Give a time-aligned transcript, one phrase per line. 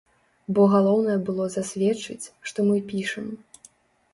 [0.59, 3.29] Бо галоўнае было засведчыць, што мы пішам.